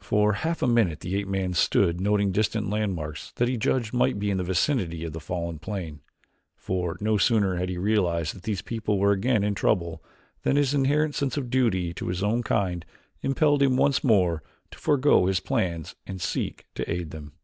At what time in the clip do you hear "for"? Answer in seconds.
0.00-0.32, 6.56-6.96